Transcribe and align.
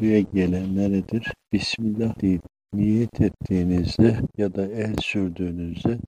buraya 0.00 0.20
gelen 0.20 0.76
neredir? 0.76 1.32
Bismillah 1.52 2.20
deyip 2.20 2.42
niyet 2.72 3.20
ettiğinizde 3.20 4.16
ya 4.38 4.54
da 4.54 4.66
el 4.66 4.96
sürdüğünüzde 5.02 5.98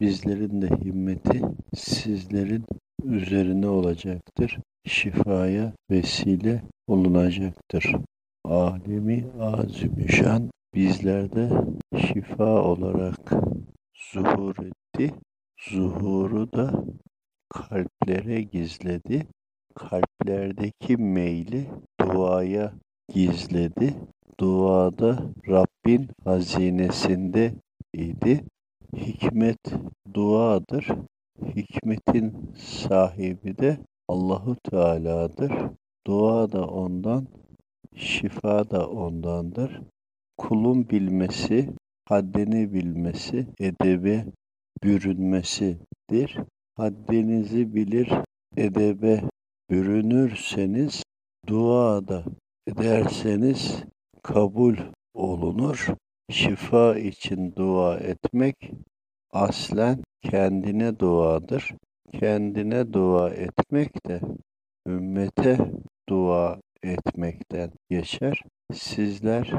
bizlerin 0.00 0.62
de 0.62 0.68
himmeti 0.68 1.42
sizlerin 1.74 2.64
üzerine 3.04 3.68
olacaktır. 3.68 4.58
Şifaya 4.86 5.72
vesile 5.90 6.62
olunacaktır. 6.86 7.94
Alemi 8.44 9.26
azimüşşan 9.40 10.50
bizlerde 10.74 11.50
şifa 12.06 12.62
olarak 12.62 13.32
zuhur 14.12 14.56
etti. 14.66 15.14
Zuhuru 15.70 16.52
da 16.52 16.84
kalplere 17.48 18.42
gizledi. 18.42 19.26
Kalplerdeki 19.74 20.96
meyli 20.96 21.70
duaya 22.00 22.72
gizledi. 23.14 23.94
Duada 24.40 25.22
Rabbin 25.48 26.08
hazinesinde 26.24 27.54
idi. 27.94 28.44
Hikmet 28.96 29.58
duadır. 30.14 30.88
Hikmetin 31.56 32.54
sahibi 32.58 33.58
de 33.58 33.78
Allahu 34.08 34.56
Teala'dır. 34.70 35.52
Dua 36.06 36.52
da 36.52 36.66
ondan, 36.66 37.26
şifa 37.96 38.70
da 38.70 38.90
ondandır. 38.90 39.80
Kulun 40.36 40.90
bilmesi, 40.90 41.68
haddini 42.08 42.72
bilmesi, 42.72 43.46
edebe 43.60 44.26
bürünmesidir. 44.82 46.38
Haddinizi 46.76 47.74
bilir, 47.74 48.12
edebe 48.56 49.22
bürünürseniz, 49.70 51.02
duada 51.48 52.24
ederseniz 52.66 53.84
kabul 54.22 54.76
olunur. 55.14 55.86
Şifa 56.30 56.98
için 56.98 57.52
dua 57.56 57.98
etmek 57.98 58.56
aslen 59.30 60.02
kendine 60.22 60.98
duadır. 60.98 61.74
Kendine 62.12 62.92
dua 62.92 63.30
etmek 63.30 64.06
de 64.08 64.20
ümmete 64.86 65.58
dua 66.08 66.60
etmekten 66.82 67.70
geçer. 67.90 68.42
Sizler 68.72 69.52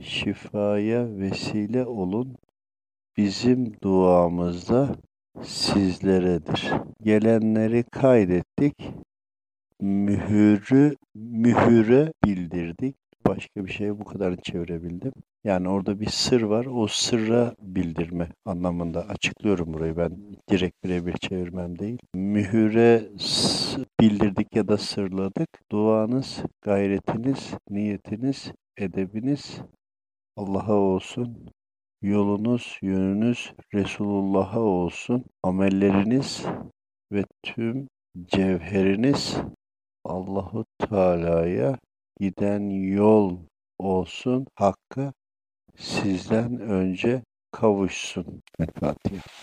şifaya 0.00 1.18
vesile 1.18 1.86
olun. 1.86 2.36
Bizim 3.16 3.80
duamızda 3.82 4.96
sizleredir. 5.42 6.72
Gelenleri 7.02 7.82
kaydettik. 7.82 8.74
Mühürü 9.80 10.96
mühüre 11.14 12.12
bildirdik. 12.24 12.96
Başka 13.26 13.64
bir 13.64 13.70
şeye 13.70 13.98
bu 13.98 14.04
kadarını 14.04 14.40
çevirebildim. 14.40 15.12
Yani 15.44 15.68
orada 15.68 16.00
bir 16.00 16.06
sır 16.06 16.42
var. 16.42 16.66
O 16.66 16.86
sırra 16.86 17.54
bildirme 17.60 18.28
anlamında. 18.44 19.08
Açıklıyorum 19.08 19.74
burayı 19.74 19.96
ben 19.96 20.10
direkt 20.50 20.84
birebir 20.84 21.12
çevirmem 21.12 21.78
değil. 21.78 21.98
Mühüre 22.14 23.08
bildirdik 24.00 24.56
ya 24.56 24.68
da 24.68 24.78
sırladık. 24.78 25.48
Duanız, 25.72 26.42
gayretiniz, 26.62 27.54
niyetiniz, 27.70 28.52
edebiniz 28.76 29.60
Allah'a 30.36 30.74
olsun. 30.74 31.48
Yolunuz, 32.02 32.78
yönünüz 32.82 33.52
Resulullah'a 33.74 34.60
olsun. 34.60 35.24
Amelleriniz 35.42 36.46
ve 37.12 37.24
tüm 37.42 37.88
cevheriniz 38.26 39.36
Allahu 40.08 40.64
Teala'ya 40.78 41.78
giden 42.20 42.70
yol 42.70 43.38
olsun. 43.78 44.46
Hakkı 44.54 45.12
sizden 45.76 46.60
önce 46.60 47.22
kavuşsun. 47.52 48.42
Fatiha. 48.80 49.28